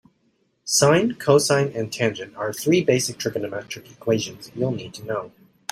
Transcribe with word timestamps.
Sine, 0.65 1.13
cosine 1.19 1.71
and 1.75 1.93
tangent 1.93 2.35
are 2.35 2.51
three 2.51 2.83
basic 2.83 3.19
trigonometric 3.19 3.85
equations 3.91 4.51
you'll 4.55 4.71
need 4.71 4.95
to 4.95 5.05
know. 5.05 5.31